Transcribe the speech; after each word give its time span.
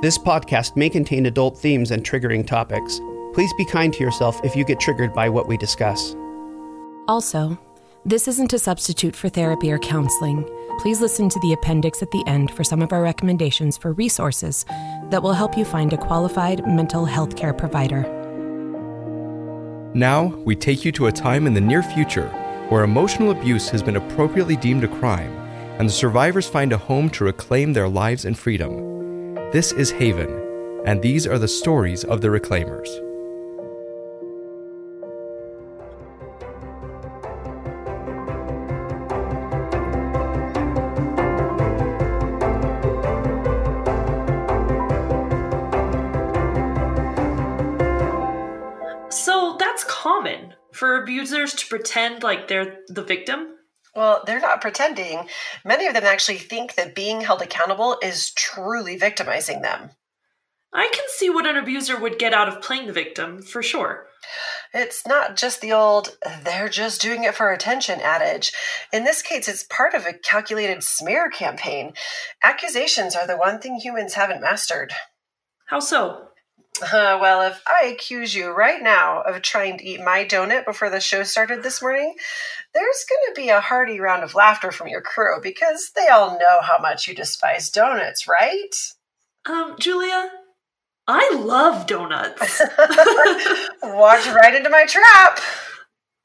This 0.00 0.16
podcast 0.16 0.76
may 0.76 0.88
contain 0.88 1.26
adult 1.26 1.58
themes 1.58 1.90
and 1.90 2.04
triggering 2.04 2.46
topics. 2.46 3.00
Please 3.34 3.52
be 3.54 3.64
kind 3.64 3.92
to 3.94 4.04
yourself 4.04 4.40
if 4.44 4.54
you 4.54 4.64
get 4.64 4.78
triggered 4.78 5.12
by 5.12 5.28
what 5.28 5.48
we 5.48 5.56
discuss. 5.56 6.14
Also, 7.08 7.58
this 8.04 8.28
isn't 8.28 8.52
a 8.52 8.60
substitute 8.60 9.16
for 9.16 9.28
therapy 9.28 9.72
or 9.72 9.78
counseling. 9.80 10.48
Please 10.78 11.00
listen 11.00 11.28
to 11.28 11.40
the 11.40 11.52
appendix 11.52 12.00
at 12.00 12.12
the 12.12 12.22
end 12.28 12.52
for 12.52 12.62
some 12.62 12.80
of 12.80 12.92
our 12.92 13.02
recommendations 13.02 13.76
for 13.76 13.92
resources 13.92 14.64
that 15.10 15.20
will 15.20 15.32
help 15.32 15.58
you 15.58 15.64
find 15.64 15.92
a 15.92 15.98
qualified 15.98 16.64
mental 16.64 17.04
health 17.04 17.34
care 17.34 17.52
provider. 17.52 18.02
Now, 19.94 20.26
we 20.44 20.54
take 20.54 20.84
you 20.84 20.92
to 20.92 21.08
a 21.08 21.12
time 21.12 21.44
in 21.44 21.54
the 21.54 21.60
near 21.60 21.82
future 21.82 22.28
where 22.68 22.84
emotional 22.84 23.32
abuse 23.32 23.68
has 23.70 23.82
been 23.82 23.96
appropriately 23.96 24.54
deemed 24.54 24.84
a 24.84 24.88
crime 25.00 25.36
and 25.80 25.88
the 25.88 25.92
survivors 25.92 26.46
find 26.46 26.72
a 26.72 26.78
home 26.78 27.10
to 27.10 27.24
reclaim 27.24 27.72
their 27.72 27.88
lives 27.88 28.24
and 28.24 28.38
freedom. 28.38 28.97
This 29.50 29.72
is 29.72 29.90
Haven, 29.90 30.82
and 30.84 31.00
these 31.00 31.26
are 31.26 31.38
the 31.38 31.48
stories 31.48 32.04
of 32.04 32.20
the 32.20 32.28
Reclaimers. 32.28 32.86
So 49.10 49.56
that's 49.58 49.84
common 49.84 50.52
for 50.72 51.02
abusers 51.02 51.54
to 51.54 51.66
pretend 51.68 52.22
like 52.22 52.48
they're 52.48 52.80
the 52.88 53.02
victim? 53.02 53.57
Well, 53.98 54.22
they're 54.24 54.38
not 54.38 54.60
pretending. 54.60 55.28
Many 55.64 55.88
of 55.88 55.94
them 55.94 56.04
actually 56.04 56.38
think 56.38 56.76
that 56.76 56.94
being 56.94 57.22
held 57.22 57.42
accountable 57.42 57.98
is 58.00 58.30
truly 58.30 58.96
victimizing 58.96 59.60
them. 59.62 59.90
I 60.72 60.88
can 60.92 61.04
see 61.08 61.28
what 61.28 61.46
an 61.46 61.56
abuser 61.56 61.98
would 61.98 62.16
get 62.16 62.32
out 62.32 62.48
of 62.48 62.62
playing 62.62 62.86
the 62.86 62.92
victim, 62.92 63.42
for 63.42 63.60
sure. 63.60 64.06
It's 64.72 65.04
not 65.04 65.34
just 65.34 65.60
the 65.60 65.72
old, 65.72 66.16
they're 66.44 66.68
just 66.68 67.00
doing 67.00 67.24
it 67.24 67.34
for 67.34 67.50
attention 67.50 68.00
adage. 68.00 68.52
In 68.92 69.02
this 69.02 69.20
case, 69.20 69.48
it's 69.48 69.64
part 69.64 69.94
of 69.94 70.06
a 70.06 70.12
calculated 70.12 70.84
smear 70.84 71.28
campaign. 71.28 71.94
Accusations 72.40 73.16
are 73.16 73.26
the 73.26 73.36
one 73.36 73.58
thing 73.58 73.80
humans 73.80 74.14
haven't 74.14 74.40
mastered. 74.40 74.92
How 75.66 75.80
so? 75.80 76.28
Uh, 76.82 77.18
well, 77.20 77.42
if 77.42 77.62
I 77.66 77.86
accuse 77.86 78.34
you 78.34 78.50
right 78.50 78.82
now 78.82 79.22
of 79.22 79.42
trying 79.42 79.78
to 79.78 79.84
eat 79.84 80.00
my 80.04 80.24
donut 80.24 80.64
before 80.64 80.90
the 80.90 81.00
show 81.00 81.22
started 81.22 81.62
this 81.62 81.82
morning, 81.82 82.14
there's 82.74 83.04
going 83.08 83.34
to 83.34 83.40
be 83.40 83.48
a 83.48 83.60
hearty 83.60 84.00
round 84.00 84.22
of 84.22 84.34
laughter 84.34 84.70
from 84.70 84.88
your 84.88 85.00
crew 85.00 85.40
because 85.42 85.90
they 85.96 86.08
all 86.08 86.38
know 86.38 86.60
how 86.62 86.78
much 86.80 87.08
you 87.08 87.14
despise 87.14 87.70
donuts, 87.70 88.26
right? 88.28 88.74
Um, 89.46 89.76
Julia, 89.78 90.30
I 91.06 91.34
love 91.34 91.86
donuts. 91.86 92.60
Walked 93.82 94.26
right 94.26 94.54
into 94.54 94.70
my 94.70 94.84
trap. 94.86 95.40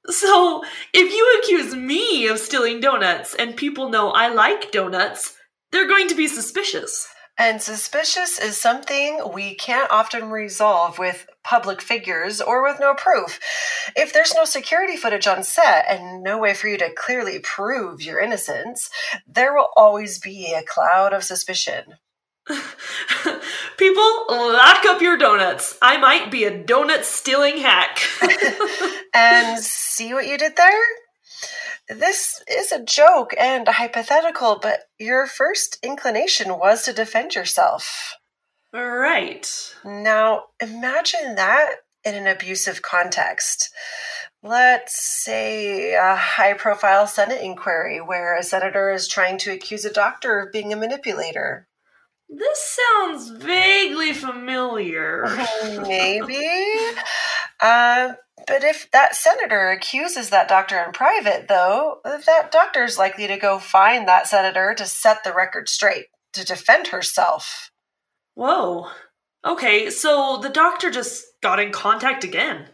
So, 0.07 0.63
if 0.93 1.13
you 1.13 1.39
accuse 1.39 1.73
me 1.73 2.27
of 2.27 2.37
stealing 2.37 2.81
donuts 2.81 3.33
and 3.35 3.55
people 3.55 3.89
know 3.89 4.11
I 4.11 4.27
like 4.27 4.71
donuts, 4.71 5.35
they're 5.71 5.87
going 5.87 6.09
to 6.09 6.15
be 6.15 6.27
suspicious. 6.27 7.07
And 7.37 7.61
suspicious 7.61 8.37
is 8.39 8.57
something 8.57 9.19
we 9.33 9.55
can't 9.55 9.89
often 9.89 10.29
resolve 10.29 10.99
with 10.99 11.25
public 11.43 11.81
figures 11.81 12.39
or 12.39 12.61
with 12.63 12.79
no 12.79 12.93
proof. 12.93 13.39
If 13.95 14.13
there's 14.13 14.35
no 14.35 14.45
security 14.45 14.97
footage 14.97 15.25
on 15.25 15.43
set 15.43 15.85
and 15.89 16.21
no 16.21 16.37
way 16.37 16.53
for 16.53 16.67
you 16.67 16.77
to 16.77 16.93
clearly 16.95 17.39
prove 17.39 18.03
your 18.03 18.19
innocence, 18.19 18.89
there 19.27 19.55
will 19.55 19.69
always 19.75 20.19
be 20.19 20.53
a 20.53 20.63
cloud 20.63 21.11
of 21.11 21.23
suspicion. 21.23 21.95
People, 23.77 24.25
lock 24.29 24.85
up 24.85 25.01
your 25.01 25.17
donuts. 25.17 25.77
I 25.81 25.97
might 25.97 26.29
be 26.29 26.43
a 26.43 26.63
donut 26.63 27.03
stealing 27.03 27.57
hack. 27.57 27.99
and 29.13 29.59
see 29.59 30.13
what 30.13 30.27
you 30.27 30.37
did 30.37 30.55
there? 30.55 30.83
This 31.89 32.41
is 32.47 32.71
a 32.71 32.83
joke 32.83 33.33
and 33.37 33.67
a 33.67 33.73
hypothetical, 33.73 34.59
but 34.61 34.85
your 34.99 35.27
first 35.27 35.77
inclination 35.83 36.57
was 36.57 36.83
to 36.83 36.93
defend 36.93 37.35
yourself. 37.35 38.15
Right. 38.71 39.47
Now, 39.83 40.45
imagine 40.61 41.35
that 41.35 41.75
in 42.03 42.15
an 42.15 42.27
abusive 42.27 42.81
context. 42.81 43.69
Let's 44.41 44.95
say 45.23 45.93
a 45.93 46.15
high 46.15 46.53
profile 46.53 47.07
Senate 47.07 47.41
inquiry 47.41 48.01
where 48.01 48.37
a 48.37 48.43
senator 48.43 48.91
is 48.91 49.07
trying 49.07 49.37
to 49.39 49.51
accuse 49.51 49.85
a 49.85 49.93
doctor 49.93 50.39
of 50.39 50.51
being 50.51 50.73
a 50.73 50.75
manipulator. 50.75 51.67
This 52.29 52.77
sounds 52.79 53.29
vaguely 53.29 54.13
familiar. 54.13 55.25
Maybe. 55.87 56.41
Uh, 57.63 58.15
but 58.45 58.63
if 58.63 58.91
that 58.91 59.15
senator 59.15 59.69
accuses 59.69 60.29
that 60.29 60.49
doctor 60.49 60.83
in 60.83 60.91
private, 60.91 61.47
though, 61.47 61.99
that 62.03 62.51
doctor 62.51 62.83
is 62.83 62.97
likely 62.97 63.25
to 63.25 63.37
go 63.37 63.57
find 63.57 64.05
that 64.05 64.27
senator 64.27 64.73
to 64.75 64.85
set 64.85 65.23
the 65.23 65.33
record 65.33 65.69
straight, 65.69 66.07
to 66.33 66.43
defend 66.43 66.87
herself. 66.87 67.71
Whoa. 68.35 68.87
Okay, 69.45 69.89
so 69.89 70.39
the 70.41 70.49
doctor 70.49 70.91
just 70.91 71.23
got 71.41 71.59
in 71.59 71.71
contact 71.71 72.25
again. 72.25 72.65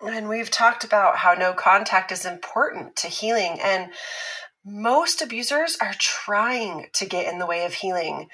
And 0.00 0.30
we've 0.30 0.50
talked 0.50 0.82
about 0.82 1.18
how 1.18 1.34
no 1.34 1.52
contact 1.52 2.10
is 2.10 2.24
important 2.24 2.96
to 2.96 3.08
healing, 3.08 3.58
and 3.62 3.92
most 4.64 5.20
abusers 5.20 5.76
are 5.78 5.94
trying 5.98 6.86
to 6.94 7.04
get 7.04 7.30
in 7.30 7.38
the 7.38 7.46
way 7.46 7.66
of 7.66 7.74
healing. 7.74 8.28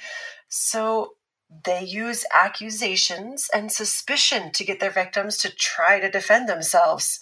So 0.48 1.14
they 1.64 1.82
use 1.82 2.26
accusations 2.32 3.48
and 3.54 3.72
suspicion 3.72 4.52
to 4.52 4.64
get 4.64 4.80
their 4.80 4.90
victims 4.90 5.38
to 5.38 5.50
try 5.50 5.98
to 5.98 6.10
defend 6.10 6.48
themselves, 6.48 7.20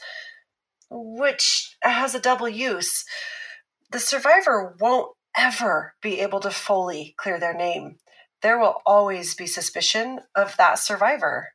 which 0.91 1.77
has 1.83 2.15
a 2.15 2.21
double 2.21 2.49
use. 2.49 3.05
The 3.93 4.01
survivor 4.01 4.77
won't 4.81 5.13
ever 5.37 5.95
be 6.03 6.21
able 6.21 6.41
to 6.41 6.51
fully 6.51 7.15
clear 7.19 7.39
their 7.39 7.55
name. 7.55 7.99
There 8.43 8.59
will 8.59 8.83
always 8.85 9.35
be 9.35 9.47
suspicion 9.47 10.21
of 10.35 10.57
that 10.57 10.79
survivor. 10.79 11.53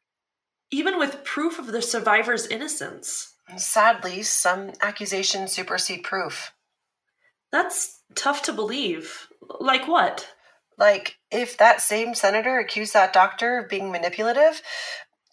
Even 0.71 0.97
with 0.97 1.25
proof 1.25 1.59
of 1.59 1.67
the 1.67 1.81
survivor's 1.81 2.47
innocence. 2.47 3.33
Sadly, 3.57 4.23
some 4.23 4.71
accusations 4.81 5.51
supersede 5.51 6.03
proof. 6.03 6.53
That's 7.51 8.01
tough 8.15 8.43
to 8.43 8.53
believe. 8.53 9.27
Like 9.59 9.87
what? 9.87 10.27
Like, 10.77 11.17
if 11.31 11.57
that 11.57 11.81
same 11.81 12.13
senator 12.13 12.59
accused 12.59 12.93
that 12.93 13.13
doctor 13.13 13.59
of 13.59 13.69
being 13.69 13.91
manipulative, 13.91 14.61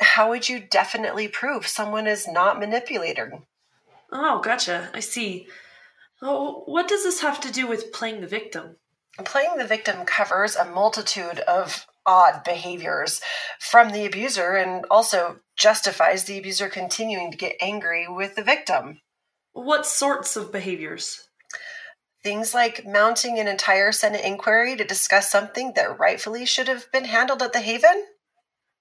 how 0.01 0.31
would 0.31 0.49
you 0.49 0.61
definitely 0.61 1.29
prove 1.29 1.67
someone 1.67 2.07
is 2.07 2.29
not 2.29 2.59
manipulating? 2.59 3.45
Oh, 4.13 4.41
gotcha. 4.41 4.91
I 4.95 5.01
see. 5.01 5.49
Oh, 6.23 6.63
what 6.67 6.89
does 6.89 7.03
this 7.03 7.21
have 7.21 7.41
to 7.41 7.53
do 7.53 7.67
with 7.67 7.93
playing 7.93 8.21
the 8.21 8.27
victim? 8.27 8.77
Playing 9.25 9.57
the 9.57 9.67
victim 9.67 10.05
covers 10.05 10.57
a 10.57 10.65
multitude 10.65 11.41
of 11.41 11.87
odd 12.07 12.43
behaviors 12.45 13.21
from 13.59 13.91
the 13.91 14.07
abuser 14.07 14.55
and 14.55 14.85
also 14.91 15.41
justifies 15.57 16.25
the 16.25 16.39
abuser 16.39 16.69
continuing 16.69 17.31
to 17.31 17.37
get 17.37 17.57
angry 17.61 18.07
with 18.09 18.37
the 18.37 18.43
victim. 18.43 19.01
What 19.53 19.87
sorts 19.87 20.37
of 20.37 20.53
behaviors? 20.53 21.28
Things 22.23 22.53
like 22.53 22.87
mounting 22.87 23.39
an 23.39 23.47
entire 23.47 23.93
Senate 23.93 24.25
inquiry 24.25 24.77
to 24.77 24.85
discuss 24.85 25.31
something 25.31 25.73
that 25.77 25.99
rightfully 25.99 26.45
should 26.45 26.69
have 26.69 26.91
been 26.93 27.05
handled 27.05 27.43
at 27.43 27.53
the 27.53 27.61
Haven? 27.61 28.07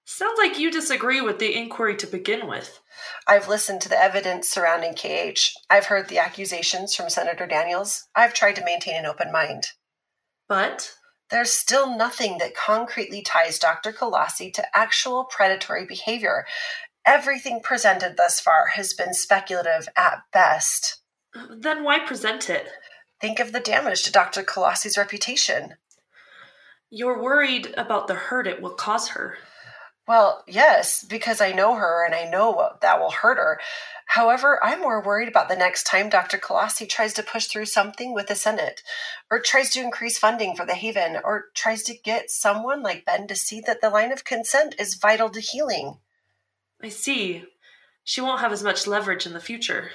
Sounds 0.04 0.38
like 0.38 0.58
you 0.58 0.70
disagree 0.70 1.20
with 1.20 1.38
the 1.38 1.54
inquiry 1.54 1.94
to 1.96 2.06
begin 2.06 2.48
with. 2.48 2.80
I've 3.26 3.46
listened 3.46 3.82
to 3.82 3.88
the 3.88 4.02
evidence 4.02 4.48
surrounding 4.48 4.94
KH. 4.94 5.52
I've 5.70 5.86
heard 5.86 6.08
the 6.08 6.18
accusations 6.18 6.94
from 6.94 7.10
Senator 7.10 7.46
Daniels. 7.46 8.06
I've 8.16 8.34
tried 8.34 8.56
to 8.56 8.64
maintain 8.64 8.96
an 8.96 9.06
open 9.06 9.30
mind. 9.30 9.68
But? 10.48 10.94
There's 11.30 11.52
still 11.52 11.94
nothing 11.94 12.38
that 12.38 12.56
concretely 12.56 13.22
ties 13.22 13.58
Dr. 13.58 13.92
Colossi 13.92 14.50
to 14.52 14.76
actual 14.76 15.24
predatory 15.24 15.84
behavior. 15.84 16.46
Everything 17.04 17.60
presented 17.62 18.16
thus 18.16 18.40
far 18.40 18.68
has 18.68 18.94
been 18.94 19.12
speculative 19.12 19.88
at 19.94 20.22
best. 20.32 21.02
Then 21.50 21.84
why 21.84 21.98
present 21.98 22.48
it? 22.48 22.68
Think 23.20 23.40
of 23.40 23.52
the 23.52 23.60
damage 23.60 24.04
to 24.04 24.12
Dr. 24.12 24.42
Colossi's 24.42 24.96
reputation. 24.96 25.74
You're 26.90 27.22
worried 27.22 27.74
about 27.76 28.06
the 28.06 28.14
hurt 28.14 28.46
it 28.46 28.62
will 28.62 28.70
cause 28.70 29.08
her. 29.08 29.38
Well, 30.06 30.42
yes, 30.48 31.04
because 31.04 31.42
I 31.42 31.52
know 31.52 31.74
her 31.74 32.06
and 32.06 32.14
I 32.14 32.24
know 32.30 32.70
that 32.80 32.98
will 32.98 33.10
hurt 33.10 33.36
her. 33.36 33.60
However, 34.06 34.58
I'm 34.64 34.80
more 34.80 35.02
worried 35.02 35.28
about 35.28 35.50
the 35.50 35.56
next 35.56 35.84
time 35.84 36.08
Dr. 36.08 36.38
Colossi 36.38 36.86
tries 36.86 37.12
to 37.14 37.22
push 37.22 37.46
through 37.46 37.66
something 37.66 38.14
with 38.14 38.28
the 38.28 38.34
Senate, 38.34 38.82
or 39.30 39.38
tries 39.38 39.68
to 39.72 39.82
increase 39.82 40.18
funding 40.18 40.56
for 40.56 40.64
the 40.64 40.74
Haven, 40.74 41.18
or 41.22 41.46
tries 41.54 41.82
to 41.82 41.94
get 41.94 42.30
someone 42.30 42.82
like 42.82 43.04
Ben 43.04 43.26
to 43.26 43.34
see 43.34 43.60
that 43.66 43.82
the 43.82 43.90
line 43.90 44.10
of 44.10 44.24
consent 44.24 44.74
is 44.78 44.94
vital 44.94 45.28
to 45.28 45.40
healing. 45.40 45.98
I 46.82 46.88
see. 46.88 47.44
She 48.02 48.22
won't 48.22 48.40
have 48.40 48.52
as 48.52 48.62
much 48.62 48.86
leverage 48.86 49.26
in 49.26 49.34
the 49.34 49.40
future. 49.40 49.90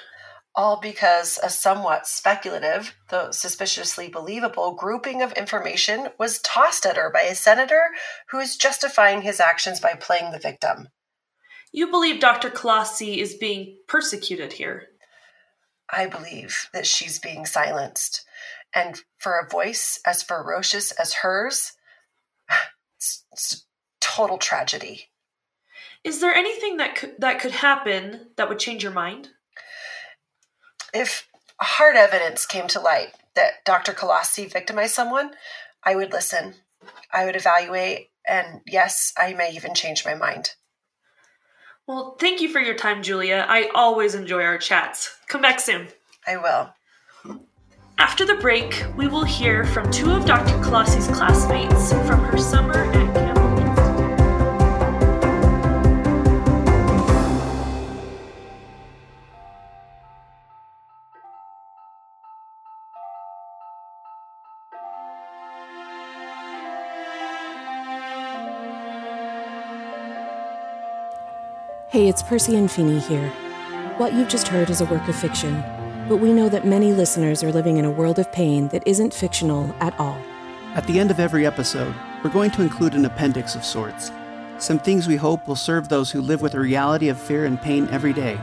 All 0.56 0.78
because 0.80 1.38
a 1.42 1.50
somewhat 1.50 2.06
speculative, 2.06 2.94
though 3.10 3.30
suspiciously 3.30 4.08
believable, 4.08 4.72
grouping 4.72 5.22
of 5.22 5.32
information 5.32 6.08
was 6.18 6.38
tossed 6.40 6.86
at 6.86 6.96
her 6.96 7.10
by 7.10 7.22
a 7.22 7.34
senator 7.34 7.90
who 8.28 8.38
is 8.38 8.56
justifying 8.56 9.22
his 9.22 9.40
actions 9.40 9.80
by 9.80 9.94
playing 9.94 10.30
the 10.30 10.38
victim. 10.38 10.88
You 11.72 11.90
believe 11.90 12.20
Dr. 12.20 12.50
Colossi 12.50 13.20
is 13.20 13.34
being 13.34 13.78
persecuted 13.88 14.52
here? 14.52 14.84
I 15.90 16.06
believe 16.06 16.68
that 16.72 16.86
she's 16.86 17.18
being 17.18 17.46
silenced. 17.46 18.24
And 18.72 19.00
for 19.18 19.38
a 19.38 19.48
voice 19.48 20.00
as 20.06 20.22
ferocious 20.22 20.92
as 20.92 21.14
hers, 21.14 21.72
it's, 22.96 23.24
it's 23.32 23.66
total 24.00 24.38
tragedy. 24.38 25.08
Is 26.04 26.20
there 26.20 26.34
anything 26.34 26.76
that 26.76 26.94
could, 26.94 27.14
that 27.18 27.40
could 27.40 27.52
happen 27.52 28.28
that 28.36 28.48
would 28.48 28.58
change 28.60 28.82
your 28.82 28.92
mind? 28.92 29.30
If 30.94 31.28
hard 31.60 31.96
evidence 31.96 32.46
came 32.46 32.68
to 32.68 32.80
light 32.80 33.08
that 33.34 33.64
Dr. 33.64 33.92
Colossi 33.92 34.46
victimized 34.46 34.94
someone, 34.94 35.32
I 35.82 35.96
would 35.96 36.12
listen. 36.12 36.54
I 37.12 37.24
would 37.24 37.34
evaluate, 37.34 38.10
and 38.26 38.60
yes, 38.66 39.12
I 39.18 39.34
may 39.34 39.50
even 39.52 39.74
change 39.74 40.04
my 40.04 40.14
mind. 40.14 40.50
Well, 41.86 42.16
thank 42.18 42.40
you 42.40 42.48
for 42.48 42.60
your 42.60 42.76
time, 42.76 43.02
Julia. 43.02 43.44
I 43.48 43.70
always 43.74 44.14
enjoy 44.14 44.42
our 44.44 44.56
chats. 44.56 45.18
Come 45.28 45.42
back 45.42 45.60
soon. 45.60 45.88
I 46.26 46.36
will. 46.36 46.70
After 47.98 48.24
the 48.24 48.36
break, 48.36 48.84
we 48.96 49.06
will 49.08 49.24
hear 49.24 49.64
from 49.64 49.90
two 49.90 50.12
of 50.12 50.24
Dr. 50.24 50.62
Colossi's 50.62 51.08
classmates 51.08 51.92
from 51.92 52.20
her 52.24 52.38
summer 52.38 52.84
at 52.84 53.14
Campbell. 53.14 53.33
Hey, 71.94 72.08
it's 72.08 72.24
Percy 72.24 72.56
and 72.56 72.68
Feeney 72.68 72.98
here. 72.98 73.28
What 73.98 74.14
you've 74.14 74.26
just 74.26 74.48
heard 74.48 74.68
is 74.68 74.80
a 74.80 74.84
work 74.86 75.06
of 75.06 75.14
fiction, 75.14 75.62
but 76.08 76.16
we 76.16 76.32
know 76.32 76.48
that 76.48 76.66
many 76.66 76.92
listeners 76.92 77.44
are 77.44 77.52
living 77.52 77.76
in 77.76 77.84
a 77.84 77.90
world 77.92 78.18
of 78.18 78.32
pain 78.32 78.66
that 78.70 78.82
isn't 78.84 79.14
fictional 79.14 79.72
at 79.78 79.96
all. 80.00 80.18
At 80.74 80.88
the 80.88 80.98
end 80.98 81.12
of 81.12 81.20
every 81.20 81.46
episode, 81.46 81.94
we're 82.24 82.30
going 82.30 82.50
to 82.50 82.62
include 82.62 82.94
an 82.94 83.04
appendix 83.04 83.54
of 83.54 83.64
sorts. 83.64 84.10
Some 84.58 84.80
things 84.80 85.06
we 85.06 85.14
hope 85.14 85.46
will 85.46 85.54
serve 85.54 85.88
those 85.88 86.10
who 86.10 86.20
live 86.20 86.42
with 86.42 86.50
the 86.50 86.58
reality 86.58 87.10
of 87.10 87.16
fear 87.16 87.44
and 87.44 87.62
pain 87.62 87.86
every 87.92 88.12
day. 88.12 88.40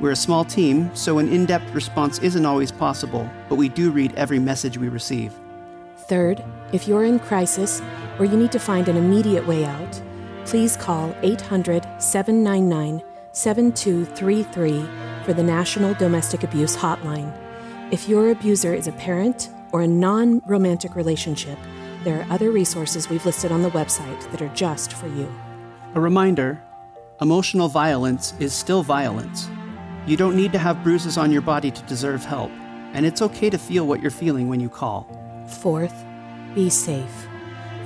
We're 0.00 0.12
a 0.12 0.16
small 0.16 0.44
team, 0.44 0.94
so 0.94 1.18
an 1.18 1.28
in 1.28 1.44
depth 1.44 1.74
response 1.74 2.20
isn't 2.20 2.46
always 2.46 2.70
possible, 2.70 3.28
but 3.48 3.56
we 3.56 3.68
do 3.68 3.90
read 3.90 4.14
every 4.14 4.38
message 4.38 4.78
we 4.78 4.88
receive. 4.88 5.34
Third, 5.96 6.42
if 6.72 6.86
you're 6.86 7.04
in 7.04 7.18
crisis 7.18 7.82
or 8.18 8.24
you 8.24 8.36
need 8.36 8.52
to 8.52 8.60
find 8.60 8.88
an 8.88 8.96
immediate 8.96 9.46
way 9.46 9.64
out, 9.64 10.02
please 10.44 10.76
call 10.76 11.14
800 11.22 11.84
799 11.98 13.02
7233 13.34 15.24
for 15.24 15.34
the 15.34 15.42
National 15.42 15.92
Domestic 15.94 16.44
Abuse 16.44 16.76
Hotline. 16.76 17.36
If 17.90 18.08
your 18.08 18.30
abuser 18.30 18.72
is 18.72 18.86
a 18.86 18.92
parent 18.92 19.50
or 19.72 19.82
a 19.82 19.88
non 19.88 20.40
romantic 20.46 20.94
relationship, 20.94 21.58
there 22.04 22.20
are 22.20 22.26
other 22.30 22.52
resources 22.52 23.08
we've 23.08 23.26
listed 23.26 23.50
on 23.50 23.62
the 23.62 23.70
website 23.70 24.30
that 24.30 24.40
are 24.40 24.54
just 24.54 24.92
for 24.92 25.08
you. 25.08 25.32
A 25.96 26.00
reminder 26.00 26.62
emotional 27.20 27.66
violence 27.68 28.34
is 28.38 28.52
still 28.52 28.84
violence. 28.84 29.48
You 30.06 30.16
don't 30.16 30.36
need 30.36 30.52
to 30.52 30.58
have 30.58 30.84
bruises 30.84 31.18
on 31.18 31.32
your 31.32 31.42
body 31.42 31.72
to 31.72 31.82
deserve 31.82 32.24
help, 32.24 32.52
and 32.92 33.04
it's 33.04 33.20
okay 33.20 33.50
to 33.50 33.58
feel 33.58 33.88
what 33.88 34.00
you're 34.00 34.12
feeling 34.12 34.48
when 34.48 34.60
you 34.60 34.68
call. 34.68 35.08
Fourth, 35.48 36.04
be 36.54 36.70
safe. 36.70 37.26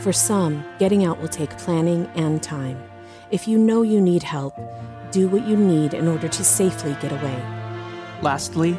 For 0.00 0.12
some, 0.12 0.62
getting 0.78 1.06
out 1.06 1.20
will 1.20 1.28
take 1.28 1.56
planning 1.56 2.06
and 2.16 2.42
time. 2.42 2.82
If 3.30 3.48
you 3.48 3.56
know 3.56 3.80
you 3.80 4.00
need 4.00 4.22
help, 4.22 4.58
do 5.10 5.28
what 5.28 5.46
you 5.46 5.56
need 5.56 5.94
in 5.94 6.08
order 6.08 6.28
to 6.28 6.44
safely 6.44 6.96
get 7.00 7.12
away. 7.12 7.42
Lastly, 8.22 8.78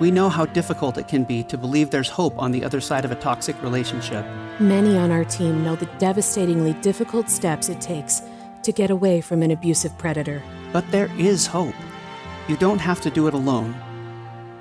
we 0.00 0.10
know 0.10 0.28
how 0.28 0.46
difficult 0.46 0.96
it 0.96 1.08
can 1.08 1.24
be 1.24 1.42
to 1.44 1.58
believe 1.58 1.90
there's 1.90 2.08
hope 2.08 2.38
on 2.38 2.52
the 2.52 2.64
other 2.64 2.80
side 2.80 3.04
of 3.04 3.10
a 3.10 3.16
toxic 3.16 3.60
relationship. 3.62 4.24
Many 4.58 4.96
on 4.96 5.10
our 5.10 5.24
team 5.24 5.62
know 5.62 5.76
the 5.76 5.90
devastatingly 5.98 6.72
difficult 6.74 7.28
steps 7.28 7.68
it 7.68 7.80
takes 7.80 8.22
to 8.62 8.72
get 8.72 8.90
away 8.90 9.20
from 9.20 9.42
an 9.42 9.50
abusive 9.50 9.96
predator. 9.98 10.42
But 10.72 10.90
there 10.90 11.10
is 11.18 11.46
hope. 11.46 11.74
You 12.48 12.56
don't 12.56 12.78
have 12.78 13.00
to 13.02 13.10
do 13.10 13.26
it 13.26 13.34
alone. 13.34 13.74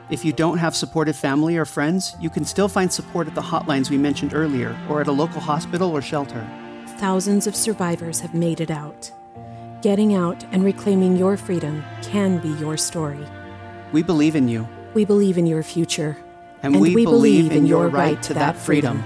If 0.09 0.25
you 0.25 0.33
don't 0.33 0.57
have 0.57 0.75
supportive 0.75 1.15
family 1.15 1.55
or 1.55 1.65
friends, 1.65 2.15
you 2.19 2.29
can 2.29 2.43
still 2.43 2.67
find 2.67 2.91
support 2.91 3.27
at 3.27 3.35
the 3.35 3.41
hotlines 3.41 3.89
we 3.89 3.97
mentioned 3.97 4.33
earlier 4.33 4.75
or 4.89 5.01
at 5.01 5.07
a 5.07 5.11
local 5.11 5.39
hospital 5.39 5.91
or 5.91 6.01
shelter. 6.01 6.45
Thousands 6.97 7.47
of 7.47 7.55
survivors 7.55 8.19
have 8.19 8.33
made 8.33 8.59
it 8.59 8.71
out. 8.71 9.11
Getting 9.81 10.13
out 10.13 10.43
and 10.51 10.65
reclaiming 10.65 11.15
your 11.15 11.37
freedom 11.37 11.85
can 12.01 12.39
be 12.39 12.49
your 12.59 12.75
story. 12.75 13.25
We 13.93 14.03
believe 14.03 14.35
in 14.35 14.49
you. 14.49 14.67
We 14.93 15.05
believe 15.05 15.37
in 15.37 15.45
your 15.45 15.63
future. 15.63 16.17
And, 16.61 16.81
we, 16.81 16.93
believe, 17.05 17.53
in 17.53 17.65
your 17.65 17.87
right 17.87 18.21
to 18.23 18.33
that 18.33 18.57
freedom. 18.57 19.01